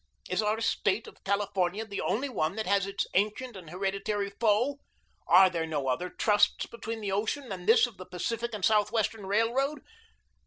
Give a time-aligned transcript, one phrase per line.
[0.31, 4.79] Is our State of California the only one that has its ancient and hereditary foe?
[5.27, 9.27] Are there no other Trusts between the oceans than this of the Pacific and Southwestern
[9.27, 9.83] Railroad?